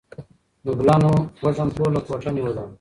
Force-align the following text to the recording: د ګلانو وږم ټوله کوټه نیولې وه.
د 0.65 0.67
ګلانو 0.79 1.11
وږم 1.43 1.69
ټوله 1.75 1.99
کوټه 2.07 2.29
نیولې 2.35 2.53
وه. 2.65 2.65